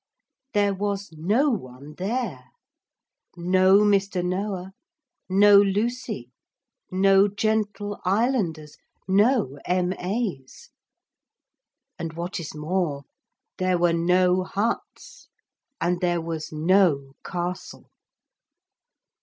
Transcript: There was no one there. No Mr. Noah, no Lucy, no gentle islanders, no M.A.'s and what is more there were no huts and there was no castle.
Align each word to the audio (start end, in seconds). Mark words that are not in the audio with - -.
There 0.55 0.73
was 0.73 1.11
no 1.11 1.51
one 1.51 1.93
there. 1.93 2.45
No 3.37 3.81
Mr. 3.81 4.25
Noah, 4.25 4.73
no 5.29 5.61
Lucy, 5.61 6.31
no 6.89 7.27
gentle 7.27 8.01
islanders, 8.03 8.77
no 9.07 9.59
M.A.'s 9.63 10.71
and 11.99 12.13
what 12.13 12.39
is 12.39 12.55
more 12.55 13.03
there 13.59 13.77
were 13.77 13.93
no 13.93 14.43
huts 14.43 15.27
and 15.79 16.01
there 16.01 16.19
was 16.19 16.51
no 16.51 17.13
castle. 17.23 17.91